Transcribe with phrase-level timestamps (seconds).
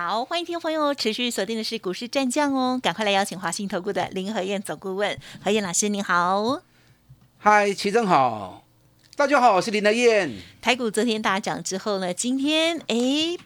[0.00, 6.62] 好，欢迎听众朋友持续锁定的是股市战将哦，赶快来邀请华信投顾的林和燕总顾问何燕老师，您好。
[7.38, 8.62] 嗨，齐正好，
[9.16, 10.30] 大家好，我是林和燕。
[10.60, 12.96] 台股昨天大涨之后呢，今天哎，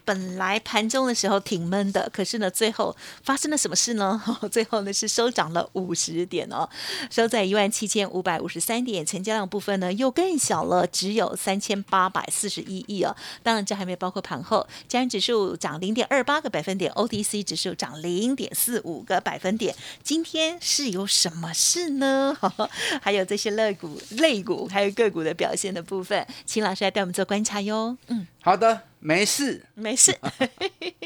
[0.03, 4.21] 本来盘中的时候挺闷的，可是呢，最后发生了什么事呢？
[4.51, 6.67] 最后呢是收涨了五十点哦，
[7.11, 13.15] 收在一万七千五百五十三点，成交量部分呢又更小了，只有三千八百四十一亿哦。
[13.43, 19.75] 当然这还没包括盘后，加权指数涨零点二八个百分点，OTC 指数涨零点四五个百分点。
[20.03, 22.35] 今天是有什么事呢？
[23.01, 27.13] 还有这些类股、类股还有个股的表现的部分，请老师来带我们。
[27.13, 30.17] 做观察哟，嗯，好的，没事，没事。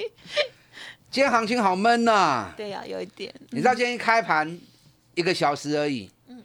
[1.11, 3.33] 今天行情好闷呐，对呀，有一点。
[3.49, 4.57] 你知道今天一开盘
[5.15, 6.41] 一个小时而已，嗯，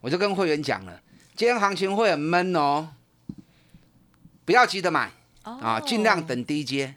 [0.00, 1.00] 我就跟会员讲了，
[1.36, 2.88] 今天行情会很闷哦，
[4.44, 6.94] 不要急着买啊，尽量等低阶。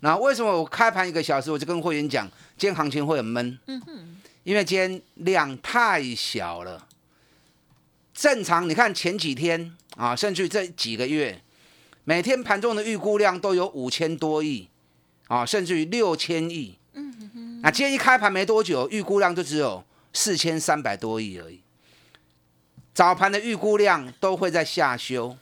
[0.00, 3.56] 那为什么我开盘一个小时我就跟会员讲，今天行情会很闷？
[3.66, 6.88] 嗯哼，因为今天量太小了。
[8.12, 11.40] 正常你看前几天啊，甚至这几个月。
[12.04, 14.68] 每天盘中的预估量都有五千多亿，
[15.28, 16.76] 啊，甚至于六千亿。
[16.94, 17.60] 嗯哼。
[17.62, 21.60] 那今天一开盘没多久，预估量就只有四千三百多亿而已。
[22.92, 25.36] 早盘的预估量都会在下修，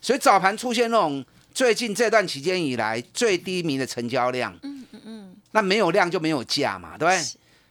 [0.00, 4.56] 所以早盘出现那种最近这段期间以来最低迷的成交量。
[4.62, 5.36] 嗯嗯嗯。
[5.50, 7.22] 那没有量就没有价嘛，对不对？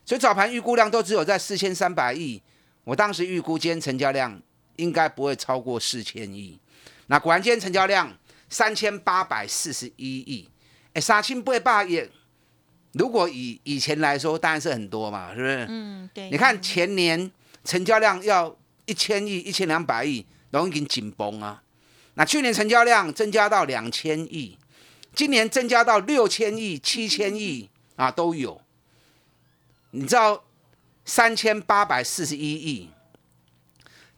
[0.05, 2.41] 所以早盘预估量都只有在四千三百亿。
[2.83, 4.39] 我当时预估今天成交量
[4.77, 6.59] 应该不会超过四千亿。
[7.07, 8.15] 那果然今天成交量。
[8.47, 10.47] 三千八百四十一亿，
[10.93, 12.07] 哎，三千八百亿，
[12.93, 15.65] 如果以以前来说，当然是很多嘛，是不是？
[15.67, 16.29] 嗯，对。
[16.29, 17.29] 你看前年
[17.63, 18.55] 成交量要
[18.85, 21.63] 一千亿、一千两百亿，都已经紧绷啊。
[22.13, 24.57] 那去年成交量增加到两千亿，
[25.13, 28.61] 今年增加到六千亿、七千亿啊都有。
[29.89, 30.45] 你知道
[31.03, 32.91] 三千八百四十一亿，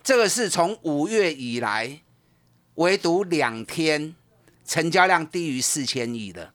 [0.07, 1.99] 这个是从五月以来。
[2.75, 4.15] 唯独两天
[4.63, 6.53] 成交量低于四千亿的，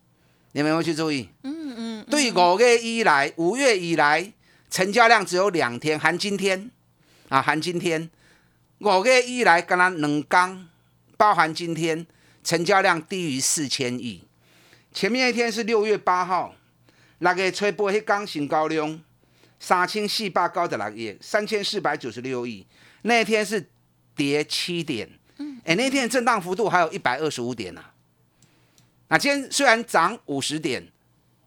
[0.53, 1.29] 你们有没有去注意？
[1.43, 2.07] 嗯嗯。
[2.09, 4.33] 对五月以来，五月以来
[4.71, 6.71] 成交量只有两天，含今天
[7.29, 8.09] 啊，含今天
[8.79, 10.67] 五月以来，刚刚两刚
[11.19, 12.07] 包含今天
[12.43, 14.23] 成交量低于四千亿。
[14.95, 16.55] 前面一天是六月八号，
[17.19, 18.99] 那个吹波迄刚新高量
[19.61, 22.65] 三千四百高十六亿，三千四百九十六亿，
[23.03, 23.69] 那一天是
[24.17, 25.09] 跌七点。
[25.65, 27.85] 哎，那天的震荡幅度还有一百二十五点呢。
[29.09, 30.85] 那今天虽然涨五十点，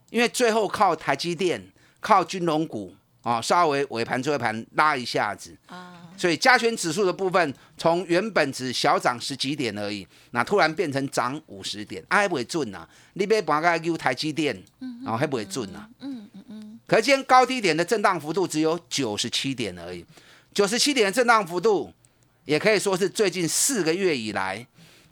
[0.10, 1.62] 因为最后靠台积电、
[2.00, 12.88] 靠金融股啊，稍微尾盘最后盘拉一下子啊，所以加权指数的部分从原本只小涨十几点而已，那突然变成涨五十点，还不会准呐？
[13.14, 14.62] 你别把个 U 台积电，
[15.04, 15.90] 然后还不会准呐？
[16.00, 16.80] 嗯嗯嗯。
[16.86, 20.06] 可是今天高低点的震荡幅度只有九十七点而已，
[20.56, 21.94] 九十七点的震荡幅度。
[22.46, 24.64] 也可以说是最近四个月以来，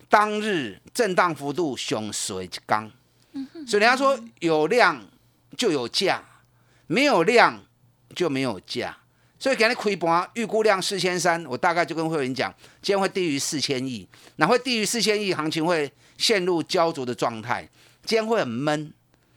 [0.07, 2.87] 当日震荡幅度熊水刚，
[3.65, 5.03] 所以人家说有量
[5.57, 6.23] 就有价，
[6.85, 7.59] 没有量
[8.15, 8.95] 就没有价。
[9.39, 17.67] 所以给你亏盘预估量四千三，我大概就跟会员讲，今天会低于四千亿，那会低于四千亿，行情会陷入焦灼的状态，
[18.05, 18.93] 今天会很闷。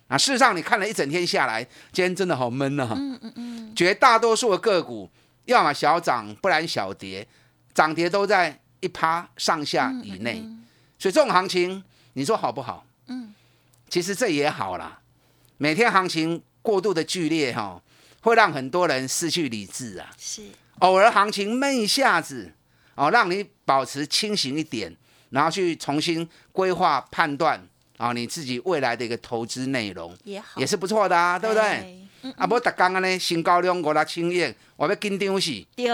[0.09, 2.95] 啊，事实上你看了一整天下来，今天真的好闷啊。
[2.95, 5.11] 嗯嗯嗯，绝大多数的个股
[5.47, 7.27] 要么小涨，不然小跌。
[7.75, 10.43] 涨跌都在一趴上下以内，
[10.99, 11.83] 所以这种行情
[12.15, 12.87] 你说好不好？
[13.09, 13.35] 嗯，
[13.91, 15.01] 其实这也好啦。
[15.59, 17.83] 每天行情过度的剧烈哈，
[18.23, 20.11] 会让很多人失去理智啊。
[20.19, 20.43] 是，
[20.79, 22.53] 偶尔行情闷一下子
[22.95, 24.97] 哦，让你保持清醒一点，
[25.31, 27.63] 然后去重新规划判断
[27.99, 32.06] 啊，你自己未来的一个投资内容也好，也是不错的啊，对不对？
[32.37, 35.51] 啊，不，逐刚刚呢，新高量五六千亿，我要紧张死。
[35.77, 35.87] 对。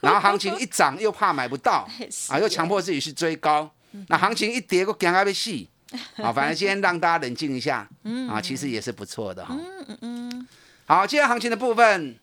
[0.00, 1.88] 然后行情一涨又怕买不到，
[2.28, 3.70] 啊，又强迫自己去追高。
[4.08, 5.50] 那行情一跌，我惊到要死。
[6.22, 7.88] 啊，反正今天让大家冷静一下，
[8.28, 9.56] 啊，其实也是不错的哈。
[9.58, 10.48] 嗯嗯嗯。
[10.84, 12.18] 好，今天行情的部分，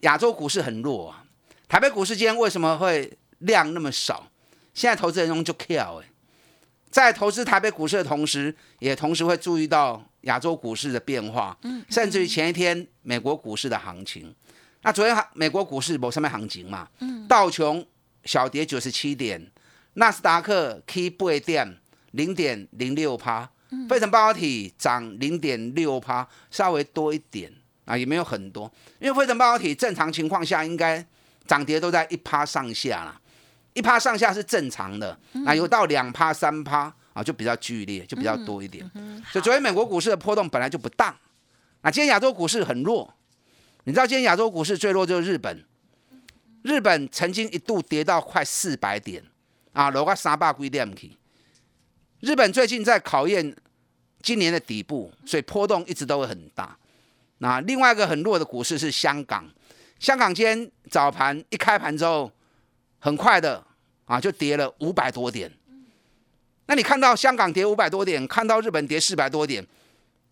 [0.00, 1.24] 亚洲股市很弱啊。
[1.68, 4.28] 台北股市今天为什么会量那么少？
[4.74, 6.06] 现在投资人中就 care 哎，
[6.96, 10.02] 在投资台北股市的同时，也同时会注意到。
[10.22, 14.34] 亚洲股市的变化，嗯甚至于前一天美国股市的行情，
[14.82, 17.28] 那昨天美国股市某上面行情嘛，嗯。
[17.28, 17.86] 道琼
[18.24, 19.48] 小跌九十七点，
[19.92, 21.78] 纳斯达克 K 八点
[22.10, 23.48] 零点零六趴，
[23.88, 27.52] 费城半导体涨零点六趴，稍微多一点
[27.84, 28.68] 啊，也没有很多，
[28.98, 31.06] 因为费城半导体正常情况下应该
[31.46, 33.20] 涨跌都在一趴上下啦，
[33.76, 38.90] 一趴上下是正常的，那有到两趴三趴啊，就比较剧烈，就比较多一点。
[39.30, 41.14] 所以昨天美国股市的波动本来就不大，
[41.82, 43.12] 那今天亚洲股市很弱，
[43.84, 45.62] 你知道今天亚洲股市最弱就是日本，
[46.62, 49.22] 日本曾经一度跌到快四百点
[49.74, 51.12] 啊，落个三百几点去。
[52.20, 53.54] 日本最近在考验
[54.22, 56.76] 今年的底部，所以波动一直都会很大。
[57.38, 59.46] 那另外一个很弱的股市是香港，
[60.00, 62.32] 香港今天早盘一开盘之后，
[63.06, 63.64] 很快的
[64.04, 65.48] 啊就跌了五百多点。
[66.66, 69.64] 那你看到香港跌五百多点，看到日本跌四百多点，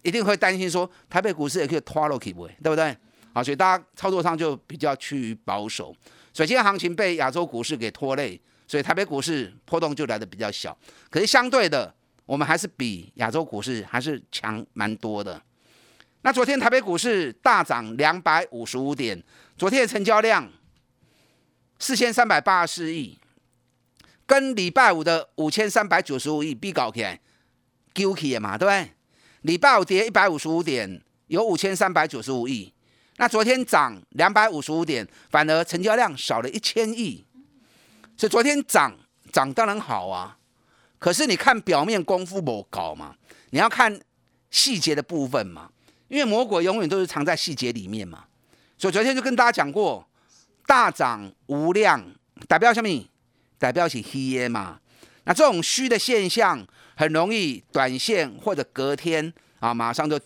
[0.03, 2.49] 一定会担心说台北股市也可以拖落去不？
[2.49, 2.97] 对不对？
[3.33, 5.95] 啊，所以大家操作上就比较趋于保守。
[6.33, 8.41] 所以今天行情被亚洲股市给拖累。
[8.67, 10.77] 所以台北股市波动就来的比较小，
[11.11, 11.95] 可是相对的，
[12.25, 15.41] 我们还是比亚洲股市还是强蛮多的。
[16.23, 19.23] 那昨天台北股市大涨两百五十五点，
[19.59, 20.51] 昨天的成交量
[21.79, 23.19] 四千三百八十亿，
[24.27, 27.21] 跟礼拜五的五千三百九十五亿比搞起来，
[27.93, 28.91] 丢起嘛，对不对？
[29.43, 32.73] 礼拜五跌一百五十五点，有五千三百九十五亿，
[33.17, 37.27] 那昨天涨两百五十五点，反而成交量少了一千亿。
[38.17, 38.97] 所以昨天涨
[39.33, 40.39] 涨当然好啊，
[40.99, 43.17] 可是你看表面功夫不搞嘛，
[43.51, 44.01] 你要看
[44.51, 45.71] 细节的部分嘛，
[46.09, 48.25] 因为魔鬼永远都是藏在细节里面嘛。
[48.79, 50.09] 所以昨天就跟大家讲过，
[50.67, 52.05] 大涨无量
[52.49, 52.89] 代表什么？
[53.59, 54.81] 代表是虚嘛。
[55.25, 56.67] 那这种虚的现象
[56.97, 60.21] 很容易短线或者隔天啊马上就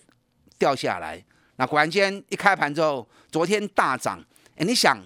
[0.58, 1.23] 掉下来。
[1.56, 4.25] 那果然间一开盘之后，昨天大涨，
[4.56, 4.99] 哎，你想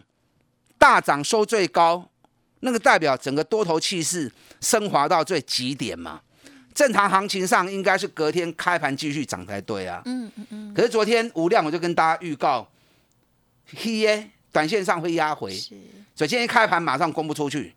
[0.79, 2.08] 大涨收最高。
[2.64, 4.31] 那个代表整个多头气势
[4.61, 6.20] 升华到最极点嘛？
[6.73, 10.00] 正常行情上应该是隔天开盘继续涨才对啊。
[10.05, 10.75] 嗯嗯嗯。
[10.75, 12.70] 可是昨天无量我就跟大家预告，
[13.76, 15.50] 黑耶，短线上会压回。
[15.52, 15.75] 是。
[16.14, 17.75] 所以今天开盘马上公布出去，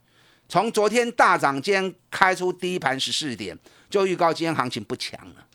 [0.48, 3.58] 从昨天大涨，今天开出第一盘十四点，
[3.90, 5.46] 就预告今天行情不强了。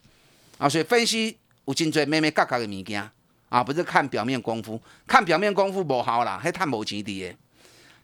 [0.58, 1.36] 啊，所以分析
[1.66, 3.08] 有真多妹妹嘎嘎的物件
[3.50, 7.36] 啊，不是看表面功夫，看表面功夫不好啦，还探无钱的。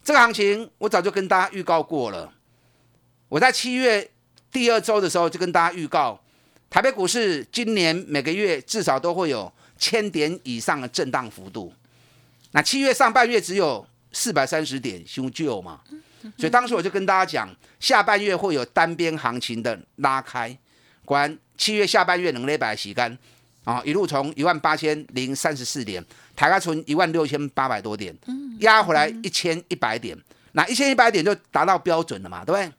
[0.04, 2.32] 这个行情我早就跟大家预告过了。
[3.28, 4.08] 我在七月
[4.52, 6.20] 第二周的时候就跟大家预告，
[6.68, 11.72] 台北股市今年每个月至少都会有千点以上的震荡幅度。
[12.56, 15.78] 那七月上半月只有四百三十点，修旧嘛，
[16.38, 20.56] 所以当时我就跟大家讲，下半月会有单边行情的拉开。
[21.04, 23.14] 果然七月下半月能力百洗干
[23.64, 26.02] 啊，一路从一万八千零三十四点。
[26.34, 28.16] 台卡存一万六千八百多点，
[28.60, 30.16] 压回来一千一百点，
[30.52, 32.72] 那一千一百点就达到标准了嘛，对不对？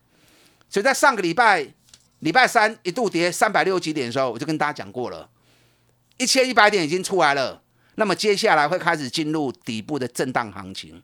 [0.71, 1.63] 所以在上个礼拜
[2.21, 5.29] 礼拜三一度跌三百六十几点的时候，我就跟大家讲过了，
[6.17, 7.61] 一千一百点已经出来了，
[7.99, 11.01] 那么接下来会开始进入底部的震荡行情。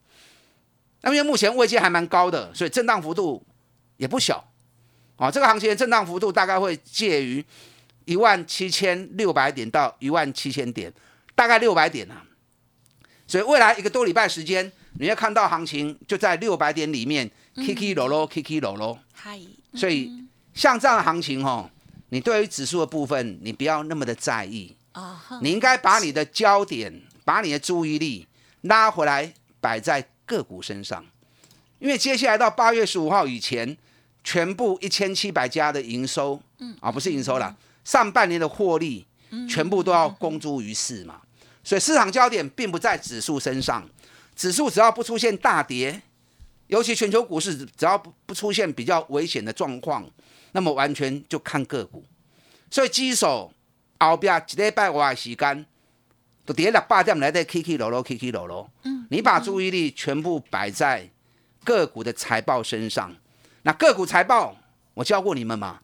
[1.01, 3.43] 那因为目前位阶还蛮高的，所以震荡幅度
[3.97, 4.43] 也不小
[5.15, 5.29] 啊。
[5.29, 7.43] 这个行情的震荡幅度大概会介于
[8.05, 10.93] 一万七千六百点到一万七千点，
[11.33, 12.23] 大概六百点啊。
[13.25, 18.99] 所以未来一个多礼拜时间，你会看到行情就在六百点里面，K K 落落，K K 落落。
[19.13, 19.39] 嗨，
[19.73, 20.11] 所以
[20.53, 21.69] 像这样的行情哦，
[22.09, 25.39] 你对于指数的部分，你不要那么的在意啊。
[25.41, 28.27] 你应该把你的焦点，把你的注意力
[28.61, 31.05] 拉回来，摆在个股身上，
[31.79, 33.77] 因为接下来到八月十五号以前，
[34.23, 39.05] 全部一千七百家的营收，嗯，啊不是营收啦，上半年的获利，
[39.49, 41.21] 全部都要公诸于世嘛。
[41.63, 43.87] 所以市场焦点并不在指数身上，
[44.35, 46.01] 指数只要不出现大跌，
[46.67, 50.09] 尤其全球股市只要不不出现比较危险的状况，
[50.51, 52.03] 那么完全就看个股。
[52.69, 53.53] 所以基手
[54.09, 55.65] 后边一礼拜外时间，
[56.45, 58.69] 都跌了八点来的 K K 楼楼 K K 楼楼。
[58.83, 61.09] 嗯，你把注意力全部摆在
[61.63, 63.15] 个股的财报身上。
[63.63, 64.55] 那个股财报
[64.93, 65.79] 我教过你们嘛？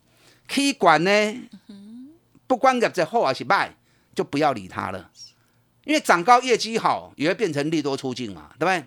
[0.47, 1.09] 可以管呢，
[2.47, 3.75] 不管个在好还是坏，
[4.15, 5.11] 就不要理它了。
[5.85, 8.85] 因为涨高业绩好，也会变成利多出境嘛，对不对？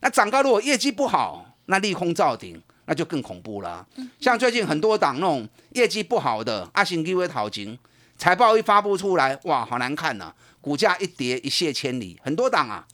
[0.00, 3.86] 那涨高如果业绩不好，那利空造顶，那就更恐怖了。
[4.20, 7.78] 像最近很多档那种业绩不好的，阿信基微讨情，
[8.20, 12.20] 财报一发布出来，哇，好难看呐，股价一跌一泻千里。
[12.22, 12.86] 很多档啊，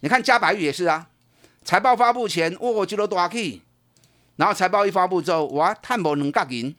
[0.00, 1.08] 你看嘉白玉也是啊，
[1.64, 3.62] 财报发布前，哇，就都大起，
[4.36, 6.76] 然后财报一发布之后，哇，探博能格银，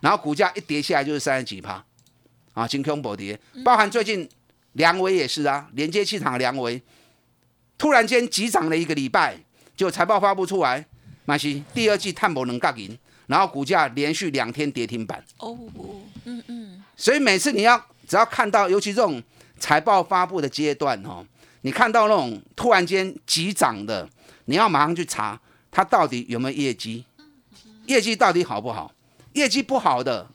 [0.00, 1.84] 然后股价一跌下来就是三十几趴，
[2.52, 4.28] 啊，金空暴跌，包含最近。
[4.72, 6.82] 梁维也是啊，连接气场梁维
[7.78, 9.38] 突然间急涨了一个礼拜，
[9.76, 10.84] 就财报发布出来，
[11.26, 15.24] 马西第二季碳博能杠赢，然后股价连续两天跌停板。
[15.38, 15.56] 哦，
[16.24, 16.82] 嗯嗯。
[16.96, 17.76] 所以每次你要
[18.06, 19.22] 只要看到，尤其这种
[19.58, 21.24] 财报发布的阶段哦，
[21.62, 24.08] 你看到那种突然间急涨的，
[24.44, 25.40] 你要马上去查
[25.70, 27.04] 它到底有没有业绩，
[27.86, 28.92] 业绩到底好不好？
[29.32, 30.28] 业绩不好的，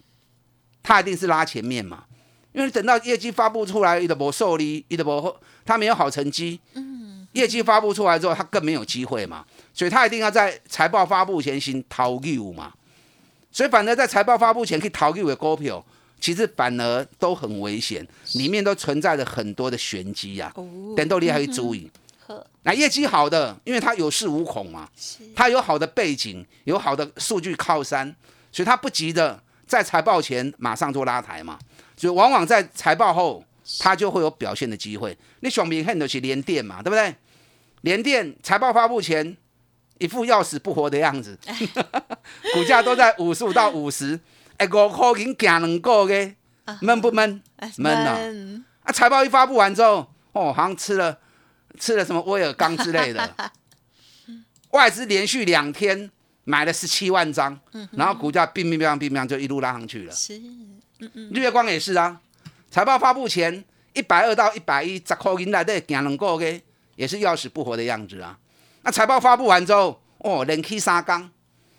[0.83, 2.05] 它一定是拉前面嘛。
[2.51, 6.59] 因为等到业绩发布出来，伊都无受力，伊都无，他没有好成绩。
[6.73, 12.73] 嗯，业绩发布出来之后，他更没有机会嘛，所以他一定要在财报发布前先逃股嘛。
[13.51, 15.83] 所以反而在财报发布前可以逃股的股票，
[16.19, 20.51] 其实反而都很危险，里面都存在着很多的玄机呀。
[20.55, 21.89] 哦，等到你还要注意。
[22.61, 24.87] 那业绩好的，因为他有恃无恐嘛，
[25.35, 28.15] 他有好的背景，有好的数据靠山，
[28.51, 31.57] 所以他不急着在财报前马上做拉抬嘛。
[31.97, 33.43] 所以往往在财报后，
[33.79, 35.17] 它就会有表现的机会。
[35.39, 37.15] 你想明看的是联电嘛，对不对？
[37.81, 39.35] 联电财报发布前
[39.99, 41.37] 一副要死不活的样子，
[42.53, 44.19] 股价都在五十五到五十，
[44.57, 46.35] 哎，五块钱行两个月，
[46.81, 47.41] 闷不闷？
[47.77, 48.17] 闷啊！
[48.83, 51.19] 啊，财报一发布完之后，哦，好像吃了
[51.77, 53.51] 吃了什么威尔刚之类的，
[54.71, 56.09] 外资连续两天
[56.45, 57.59] 买了十七万张，
[57.91, 60.11] 然后股价乒乒乓乒乓就一路拉上去了。
[60.13, 60.41] 是。
[60.99, 62.19] 日月光也是啊，
[62.71, 63.63] 财报发布前
[63.93, 66.61] 一百二到一百一，十块银来的行两个月，
[66.95, 68.37] 也是要死不活的样子啊。
[68.89, 71.29] 那财报发布完之后，哦，连 K 三缸，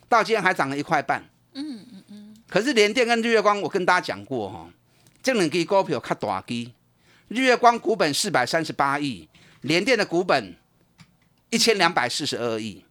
[0.08, 1.28] 到今天还涨了一块半。
[1.54, 2.36] 嗯嗯嗯。
[2.48, 4.70] 可是联电跟日月光，我跟大家讲过哈，
[5.20, 6.72] 这两支股票较大基，
[7.26, 9.28] 日月光股本四百三十八亿，
[9.62, 10.54] 联电的股本
[11.50, 12.84] 一千两百四十二亿。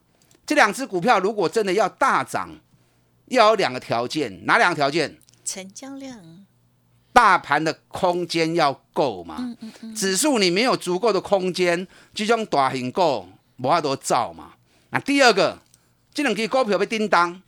[0.46, 2.60] 这两只股票如果真的要大涨，
[3.28, 5.18] 要有两个条件，哪两个条件？
[5.46, 6.46] 成交量，
[7.14, 9.38] 大盘的空间要够嘛？
[9.40, 9.96] 嗯嗯嗯。
[9.96, 13.26] 指数你没有足够的空间，这种大型股
[13.60, 14.54] 无法多造嘛。
[14.90, 15.60] 那第二个，
[16.14, 17.42] 这两支股票被叮当，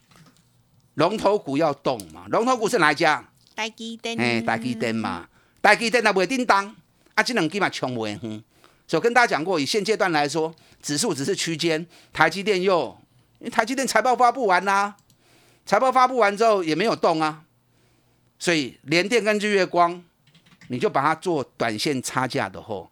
[0.94, 2.26] 龙头股要动嘛？
[2.30, 3.28] 龙头股是哪一家？
[3.56, 4.20] 台积电。
[4.20, 5.28] 哎，台积电嘛，
[5.62, 6.76] 台积电那不会叮当，
[7.16, 8.44] 啊，这两支嘛冲不哼。
[8.88, 12.96] 所以跟大家讲过，以现阶段来说，指数只是区间，台积电又，
[13.40, 14.98] 因为台积电财报发布完啦，
[15.66, 17.44] 财报发布完之后也没有动啊。
[18.38, 20.04] 所以联电跟日月光，
[20.68, 22.91] 你就把它做短线差价的货。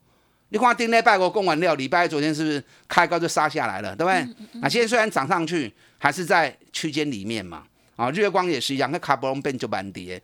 [0.50, 4.27] 你看丁内拜国供完料，礼拜昨天是不是开高就杀下来了，对不对？
[4.62, 7.63] 那现在虽然涨上去，还是在区间里面嘛。
[7.96, 10.22] 啊，日月光也是一样，那卡布隆变就蛮跌。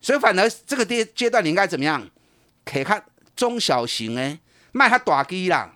[0.00, 2.06] 所以反而这个跌阶段你应该怎么样？
[2.64, 3.02] 可以看
[3.34, 4.38] 中小型诶，
[4.72, 5.74] 卖它大机啦。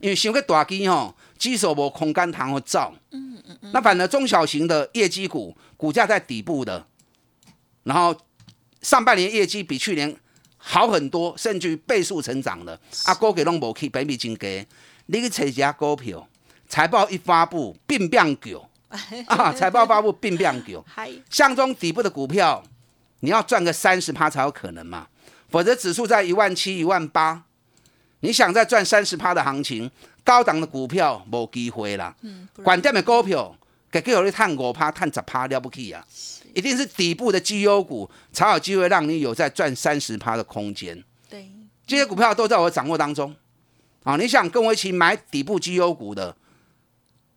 [0.00, 2.92] 因为想个大机吼，基手无空间堂和造。
[3.10, 3.70] 嗯嗯嗯。
[3.72, 6.86] 那反而中小型的业绩股，股价在底部的。
[7.84, 8.18] 然后
[8.80, 10.16] 上半年业绩比去年
[10.64, 12.78] 好很多，甚至于倍数成长的。
[13.04, 14.64] 啊，股给拢无去，百米金给，
[15.06, 16.26] 你去找一家股票，
[16.68, 18.68] 财报一发布，变变狗
[19.26, 19.52] 啊！
[19.52, 20.84] 财报发布变变狗，
[21.28, 22.62] 相中底部的股票，
[23.20, 25.08] 你要赚个三十趴才有可能嘛，
[25.50, 27.42] 否则指数在一万七、一万八，
[28.20, 29.90] 你想再赚三十趴的行情，
[30.22, 32.14] 高档的股票无机会啦。
[32.20, 33.56] 嗯，管店的股票，
[33.92, 36.02] 给给有你探五趴、探十趴了不起啊！
[36.54, 41.04] 一定是底部的绩优股才有机会让你有在赚三十趴的空间。
[41.28, 41.52] 对，
[41.86, 43.36] 这些股票都在我掌握当中。
[44.02, 46.34] 啊，你想跟我一起买底部绩优股的，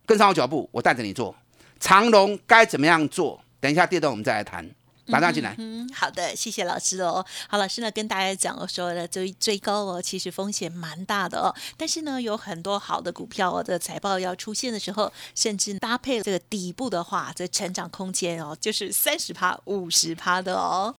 [0.06, 1.36] 跟上我脚步，我带着你做。
[1.78, 3.40] 长龙该怎么样做？
[3.60, 4.68] 等一下跌动我们再来谈。
[5.06, 5.54] 马上进来。
[5.58, 7.24] 嗯，好的，谢谢老师哦。
[7.48, 11.54] 好，老师呢跟大家讲说的追追高哦，其实风险蛮大的哦。
[11.76, 20.94] 但是呢，有很多好的股票哦，的财报要出现的时候，甚至搭配这个底部的话，这成长空间哦，就是三十趴、五十趴的哦。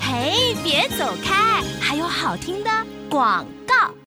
[0.00, 2.70] 嘿，别走开，还有好听的
[3.10, 4.05] 广告。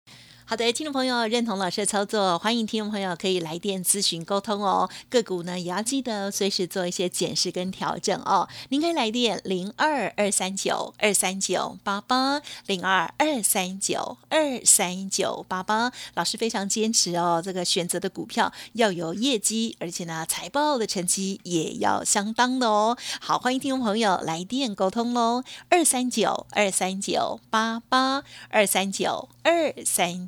[0.49, 4.89] 好的，听众朋友认同老师的操作，欢迎听众朋友可以来电咨询沟通哦。
[5.07, 8.49] 个股呢也要记得随时做一些检视跟调整哦。
[8.69, 15.91] 您可以来电零二二三九二三九八八零二二三九二三九八八。
[16.15, 22.97] 老师非常坚持哦，这个选择的股票要有业绩，而且呢财报的成绩也要相当的哦。
[23.21, 30.27] 好，欢迎听众朋友来电沟通喽，二三九二三九八八二三九二三。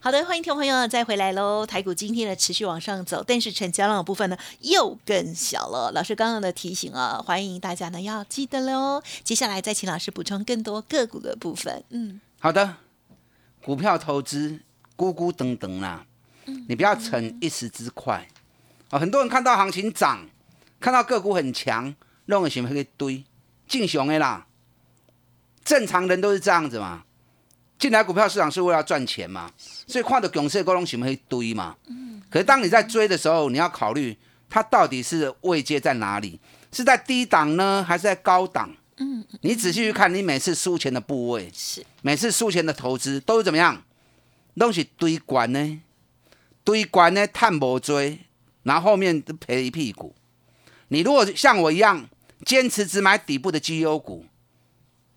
[0.00, 1.66] 好的，欢迎听众朋友再回来喽。
[1.66, 5.90] 台股今天呢持续往上走，但是成交量的部分呢又更小了。
[5.92, 9.02] 老师刚刚的提醒啊，欢迎大家呢要记得喽。
[9.24, 11.82] 接下来再请老师补充更多个股的部分。
[11.90, 12.76] 嗯，好的，
[13.64, 14.60] 股票投资
[14.96, 16.06] 咕咕等等啦。
[16.68, 18.28] 你不要逞一时之快
[18.90, 18.98] 啊！
[19.00, 20.28] 很多人看到行情涨，
[20.78, 21.92] 看到个股很强，
[22.26, 23.24] 弄个什么一堆
[23.66, 24.46] 进熊的啦。
[25.64, 27.02] 正常人都是这样子嘛，
[27.78, 29.50] 进来股票市场是为了赚钱嘛，
[29.86, 31.76] 所以看到熊市高龙什么一堆嘛。
[32.28, 34.16] 可是当你在追的时候，你要考虑
[34.50, 36.40] 它到底是位阶在哪里，
[36.72, 38.74] 是在低档呢，还是在高档？
[38.96, 43.82] 嗯，你仔细去看，你每次输钱的部位是每次输钱的投资都是怎么样？
[44.56, 45.80] 东西堆关呢？
[46.64, 48.18] 堆关呢，探不追，
[48.64, 50.14] 然后后面都赔一屁股。
[50.88, 52.08] 你如果像我一样
[52.44, 54.26] 坚持只买底部的绩优股，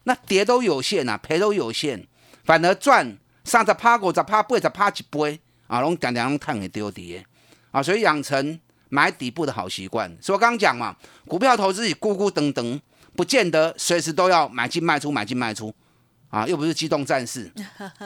[0.04, 2.08] 那跌都有限啊，赔都有限，
[2.44, 7.26] 反而赚三十趴、五十趴、八十趴一杯啊，拢点点拢探给丢跌
[7.72, 7.82] 啊。
[7.82, 10.10] 所以养成买底部的好习惯。
[10.22, 10.96] 所以我刚刚讲嘛，
[11.28, 12.80] 股票投资你咕咕噔噔，
[13.16, 15.74] 不见得随时都要买进卖出，买进卖出
[16.30, 17.52] 啊，又不是机动战士，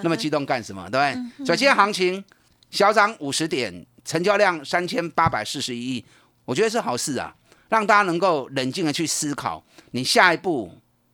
[0.01, 0.89] 那么激动干什么？
[0.89, 1.45] 对不对？
[1.45, 2.23] 所以今天行情。
[2.71, 6.05] 小涨五十点，成交量三千八百四十一亿，
[6.43, 7.33] 我觉得是好事啊，
[7.69, 10.69] 让大家能够冷静的去思考，你下一步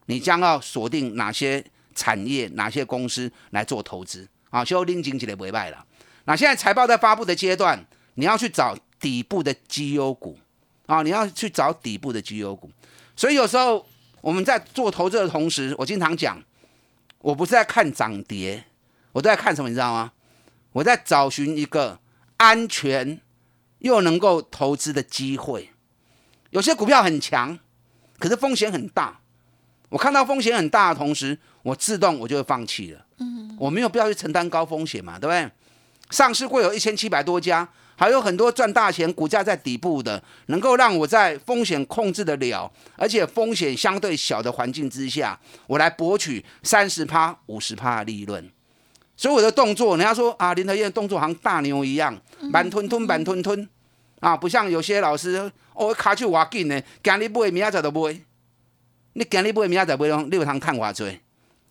[0.07, 1.63] 你将要锁定哪些
[1.95, 4.63] 产业、哪些公司来做投资啊？
[4.63, 5.85] 修拎经济的尾败了。
[6.25, 7.83] 那现在财报在发布的阶段，
[8.15, 10.37] 你要去找底部的绩优股
[10.85, 12.69] 啊，你要去找底部的绩优股。
[13.15, 13.87] 所以有时候
[14.21, 16.41] 我们在做投资的同时，我经常讲，
[17.19, 18.65] 我不是在看涨跌，
[19.11, 20.11] 我都在看什么，你知道吗？
[20.73, 21.99] 我在找寻一个
[22.37, 23.19] 安全
[23.79, 25.71] 又能够投资的机会。
[26.51, 27.57] 有些股票很强，
[28.19, 29.20] 可是风险很大。
[29.91, 33.05] 我看到风险很大的同时，我自动我就会放弃了。
[33.19, 35.51] 嗯，我没有必要去承担高风险嘛，对不对？
[36.09, 48.49] 上市会有一千七百多家，还有很多赚大钱、股价在底部的，能够让我在风险控制得了，而且风险相对小的环境之下，我来博取三十趴、五十趴的利润。
[49.17, 53.67] 所以我的动作，人家说啊，林德燕动作好像大牛一样，慢吞吞，慢吞吞，
[54.21, 58.19] 啊，不像有些老师，哦，卡手挖紧呢，今日买，明仔载就买。
[59.13, 61.09] 你今日买，明仔载买，你有通看偌多？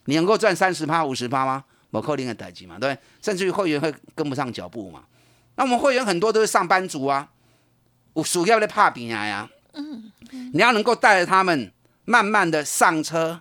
[0.06, 1.64] 你能够赚三十趴、五十趴吗？
[1.90, 5.04] 无可能的代志嘛，对甚至于会员会跟不上脚步嘛。
[5.56, 7.28] 那我们会员很多都是上班族啊，
[8.14, 9.48] 有需要在怕病呀。
[9.72, 10.10] 嗯，
[10.52, 11.72] 你要能够带着他们
[12.04, 13.40] 慢慢的上车，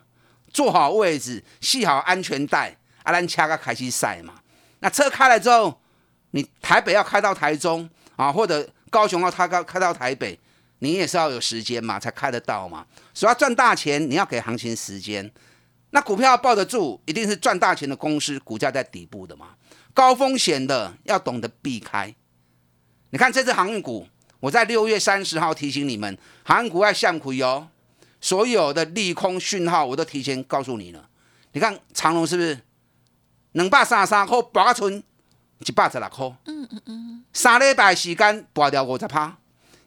[0.52, 2.76] 坐好位置，系好安全带。
[3.04, 4.36] 阿兰掐个开始赛嘛，
[4.80, 5.80] 那车开了之后，
[6.32, 10.38] 你台北要开到台中啊，或者高雄要开到开到台北，
[10.80, 12.86] 你也是要有时间嘛，才开得到嘛。
[13.14, 15.32] 所以要赚大钱，你要给行情时间。
[15.92, 19.56] 那股票要抱得住，一定是赚大钱的公司，股价在底部的嘛。
[19.94, 22.14] 高风险的要懂得避开。
[23.10, 24.08] 你看这只航运股，
[24.40, 27.68] 我在六月三十号提醒你们，航运股要向苦哦。
[28.22, 31.10] 所有的利空讯号我都提前告诉你了。
[31.54, 32.60] 你看长隆是不是？
[33.54, 35.04] 两百三十三块，八存
[35.66, 36.28] 一百十六块。
[36.46, 37.26] 嗯嗯嗯。
[37.34, 39.39] 三礼拜时间博掉五十趴，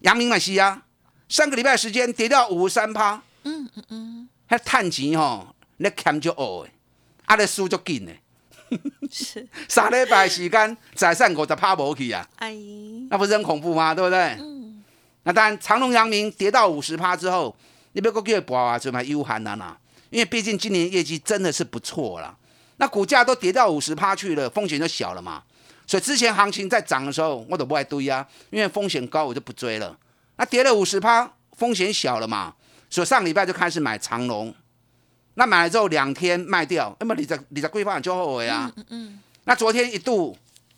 [0.03, 0.83] 阳明嘛是啊，
[1.29, 3.23] 上个礼拜时间跌到五十三趴。
[3.45, 4.29] 嗯嗯嗯。
[4.47, 6.73] 还趁钱吼，你欠就恶诶，
[7.25, 8.21] 啊，你输就紧诶。
[9.11, 9.47] 是。
[9.69, 12.29] 三礼拜时间财产五十趴无去啊。
[12.37, 12.57] 哎。
[13.11, 13.95] 那不是很恐怖吗？
[13.95, 14.37] 对不对？
[14.39, 14.83] 嗯。
[15.25, 17.55] 那当然，长隆、阳明跌到五十趴之后，
[17.93, 19.77] 你不要叫博啊，就买优寒啊呐。
[20.11, 22.37] 因为毕竟今年业绩真的是不错啦。
[22.77, 25.43] 那股价都跌到五十趴去了，风险就小了嘛。
[25.87, 29.97] 所以之前行情在涨的时候，我都不爱堆啊，因为风险高，我就不追了。
[30.37, 32.55] 那跌了五十趴，风险小了嘛。
[32.89, 34.55] 所以上礼拜就开始买长龙，
[35.35, 38.71] 那买了之后两天卖掉，那么你在你在规范就后悔啊。
[38.77, 39.21] 嗯嗯。
[39.45, 40.37] 那昨天一度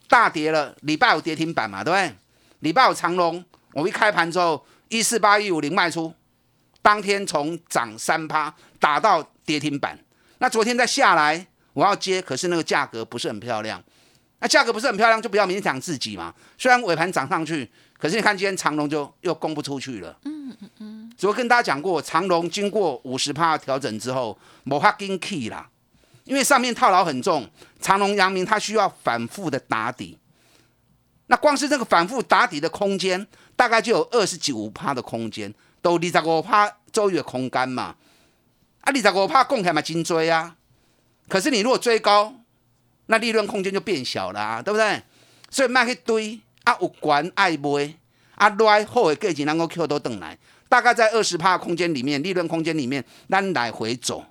[0.08, 2.14] 大跌了，礼拜五跌停板嘛，对不对？
[2.60, 6.12] 礼拜五长龙，我一开盘之后一四八一五零卖出，
[6.82, 9.98] 当天从涨三趴打到跌停板。
[10.38, 11.46] 那昨天再下来。
[11.74, 13.82] 我要接，可是那个价格不是很漂亮。
[14.44, 16.35] 那价格不是很漂亮，就不要勉强自己嘛。
[16.59, 17.66] 虽然尾盘涨上去，
[17.98, 20.14] 可是你看今天长隆就又供不出去了。
[20.24, 21.12] 嗯嗯嗯。
[21.16, 25.66] 昨跟大家讲过，长隆经过五十趴调整之后，某怕跟 key 啦，
[26.24, 27.48] 因为上面套牢很重。
[27.80, 30.18] 长隆、阳明它需要反复的打底
[31.28, 33.26] 那光是这个反复打底的空间，
[33.57, 37.96] 大概就有二十九趴的空间，都二十五趴周围的空间嘛。
[38.83, 40.54] 啊，二十五趴供起来嘛，真追啊。
[41.30, 42.35] 可是你如果追高，
[43.06, 45.02] 那利润空间就变小了啊，对不对？
[45.50, 47.94] 所以卖去堆啊，有管爱卖
[48.34, 50.36] 啊，来后的价钱能够 Q 都等来，
[50.68, 54.24] 大概在二十趴空间里面，利润空间里面，咱来回走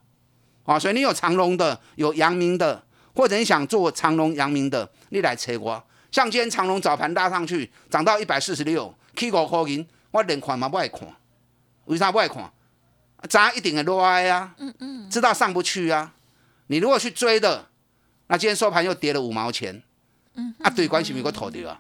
[0.66, 0.78] 啊。
[0.78, 2.84] 所以你有长隆的，有阳明的，
[3.16, 5.82] 或者你想做长隆、阳明的，你来找我。
[6.12, 11.08] 像今天长隆早盘拉上去，涨到一百四十六，K 五块银，我连看嘛不爱看，
[11.86, 12.52] 为啥不爱看？
[13.30, 16.14] 涨一定的落哀啊，嗯嗯，知道上不去啊。
[16.68, 17.68] 你如果去追的，
[18.28, 19.82] 那今天收盘又跌了五毛钱，
[20.36, 21.80] 嗯，啊，对关系没个头的啊。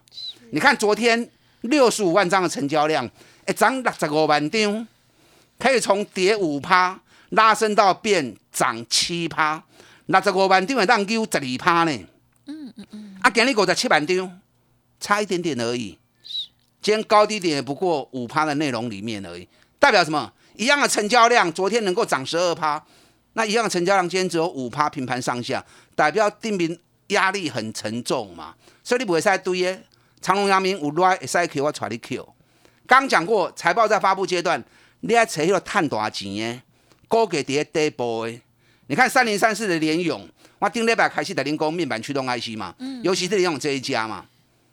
[0.51, 1.29] 你看昨天
[1.61, 3.09] 六十五万张的成交量，
[3.47, 4.87] 一，涨六十五万张，
[5.57, 9.63] 可以从跌五趴拉升到变涨七趴，
[10.05, 11.91] 六十五万张的让丢十二趴呢。
[12.45, 14.41] 嗯嗯嗯，啊，今日五十七万张，
[14.99, 15.97] 差一点点而已。
[16.81, 19.47] 今天高低点也不过五趴的内容里面而已，
[19.79, 20.31] 代表什么？
[20.55, 22.85] 一样的成交量，昨天能够涨十二趴，
[23.33, 25.63] 那一样的成交量今天只有五趴平盘上下，
[25.95, 28.55] 代表定名压力很沉重嘛。
[28.83, 29.83] 所以你不会再堆耶。
[30.21, 32.27] 长隆、阳明有来会使 Q 我带你 Q。
[32.87, 34.63] 刚讲过，财报在发布阶段，
[35.01, 36.61] 你要找迄个赚大钱诶，
[37.07, 38.41] 高给跌底部诶。
[38.87, 40.29] 你看三零三四的联勇。
[40.59, 44.25] 我顶礼拜开始在恁讲面板驱动 IC 嘛，尤其是联勇这一家嘛。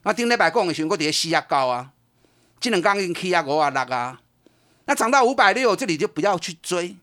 [0.04, 1.90] 我顶礼拜讲的时候，我伫四啊高啊，
[2.60, 4.20] 这两刚已经起啊五啊六啊。
[4.84, 6.94] 那涨到五百六，这里就不要去追。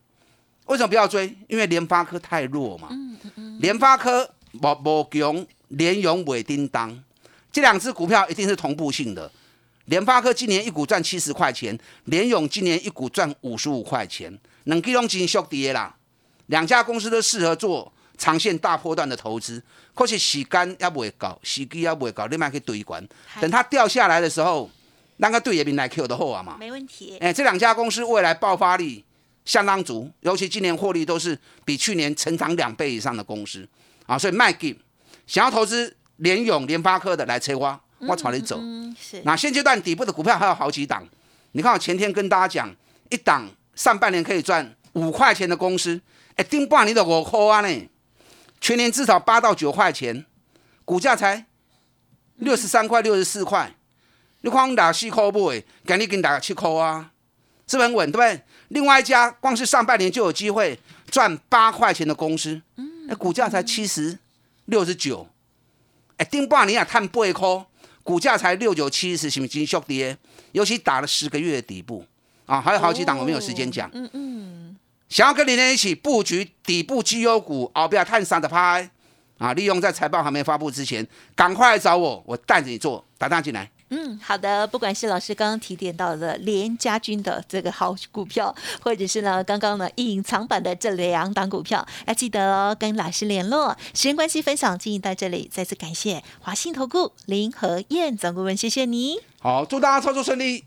[0.67, 1.35] 为什么不要追？
[1.47, 2.87] 因为联发科太弱嘛。
[2.91, 7.03] 嗯嗯联发科无无强，联勇袂叮当，
[7.51, 9.31] 这两只股票一定是同步性的。
[9.85, 15.95] 联发科今年一股赚七十块钱，联勇今年一股赚五十五块钱，两基拢真缩跌啦。
[16.47, 17.91] 两家公司都适合做。
[18.19, 19.61] 长线大波段的投资，
[19.93, 23.07] 可是时间也未够，时机也未够，你卖去堆管。
[23.39, 24.67] 等它掉下来的时候，
[25.17, 26.57] 那个对也比来 Q 的好啊嘛。
[26.59, 27.19] 没问题。
[27.19, 29.05] 哎，这两家公司未来爆发力
[29.47, 33.65] 相当足，尤其今年获利都是比去年成长两倍以上的公司
[34.05, 34.77] 啊，所以卖给
[35.25, 38.59] 想要投资联勇、联发科的来催花，我朝你走。
[38.99, 39.21] 是。
[39.23, 41.07] 那现阶段底部的股票还有好几档，
[41.53, 42.75] 你看我前天跟大家讲，
[43.09, 46.01] 一档上半年可以赚五块钱的公司，
[46.35, 47.89] 哎，顶半年都五块啊呢。
[48.59, 50.25] 全年至少八到九块钱，
[50.83, 51.45] 股价才
[52.35, 53.73] 六十三块、六十四块，
[54.41, 55.45] 你看我打四块不？
[55.47, 57.11] 哎，赶紧给你打七块啊，
[57.67, 58.11] 是不是很稳？
[58.11, 58.41] 对不对？
[58.69, 60.79] 另外一家光是上半年就有机会
[61.11, 62.61] 赚八块钱的公司，
[63.07, 64.17] 那股价才七十
[64.65, 65.27] 六十九，
[66.17, 67.65] 哎，丁巴尼亚，探八块，
[68.03, 70.17] 股价才六九七十，是不是金缩跌？
[70.53, 72.05] 尤其打了十个月的底部
[72.45, 73.89] 啊，还有好几档我没有时间讲。
[73.93, 74.77] 嗯嗯。
[75.09, 78.89] 想要跟林天一起布局底部绩优股，后边探三的拍
[79.37, 79.53] 啊！
[79.53, 83.71] 利用在财报还没发布之前，赶快来找我，我带着你做，打单进来。
[83.89, 84.67] 嗯，好的。
[84.67, 93.77] 不管是老师刚刚提点到的连家军的这个好股票，或者是呢刚刚呢隐藏版的这两档股票，要记得哦跟老师联络。
[93.93, 99.19] 时间关系，分享进行到这里，再次感谢华信投顾林和燕总顾问，谢谢你。
[99.39, 100.65] 好，祝大家操作顺利。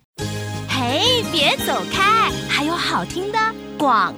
[0.69, 3.39] 嘿，别走开，还有好听的
[3.77, 4.15] 广。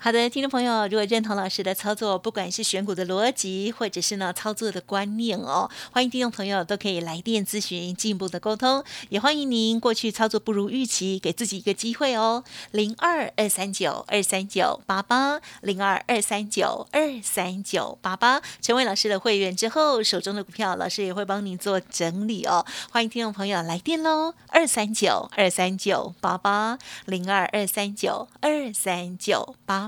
[0.00, 29.87] 好的，听众朋友，如果认同老师的操作，不管是选股的逻辑，或者是呢操作的观念哦，欢迎听众朋友都可以来电咨询进一步的沟通，也欢迎您过去操作不如预期，给自己一个机会哦，零二二三九二三九八八，零二二三九二三九八八，成为老师的会员之后，手中的股票老师也会帮您做整理哦，欢迎听众朋友来电喽，二三九二三九八八，零二二三九二三九八